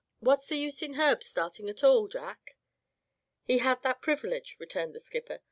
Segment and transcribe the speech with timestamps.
[0.19, 2.57] What's the use in Herb startin' at all, Jack?"
[3.43, 5.37] "He had that privilege," returned the skipper.